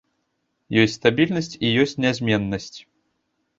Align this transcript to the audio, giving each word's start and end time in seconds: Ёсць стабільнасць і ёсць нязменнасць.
Ёсць 0.83 0.95
стабільнасць 0.99 1.55
і 1.69 1.71
ёсць 1.85 1.95
нязменнасць. 2.07 2.75